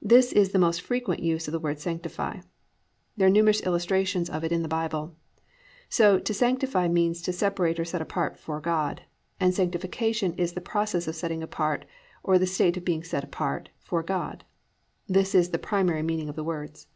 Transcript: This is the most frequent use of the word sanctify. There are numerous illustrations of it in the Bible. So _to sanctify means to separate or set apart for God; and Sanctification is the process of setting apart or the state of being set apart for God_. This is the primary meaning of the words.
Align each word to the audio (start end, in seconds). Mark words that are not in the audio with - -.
This 0.00 0.32
is 0.32 0.52
the 0.52 0.58
most 0.58 0.80
frequent 0.80 1.20
use 1.22 1.46
of 1.46 1.52
the 1.52 1.58
word 1.58 1.78
sanctify. 1.78 2.38
There 3.18 3.26
are 3.26 3.30
numerous 3.30 3.60
illustrations 3.60 4.30
of 4.30 4.42
it 4.42 4.50
in 4.50 4.62
the 4.62 4.66
Bible. 4.66 5.14
So 5.90 6.18
_to 6.18 6.34
sanctify 6.34 6.88
means 6.88 7.20
to 7.20 7.34
separate 7.34 7.78
or 7.78 7.84
set 7.84 8.00
apart 8.00 8.38
for 8.38 8.62
God; 8.62 9.02
and 9.38 9.54
Sanctification 9.54 10.32
is 10.38 10.54
the 10.54 10.62
process 10.62 11.06
of 11.06 11.16
setting 11.16 11.42
apart 11.42 11.84
or 12.22 12.38
the 12.38 12.46
state 12.46 12.78
of 12.78 12.84
being 12.86 13.04
set 13.04 13.24
apart 13.24 13.68
for 13.78 14.02
God_. 14.02 14.40
This 15.06 15.34
is 15.34 15.50
the 15.50 15.58
primary 15.58 16.00
meaning 16.02 16.30
of 16.30 16.36
the 16.36 16.42
words. 16.44 16.86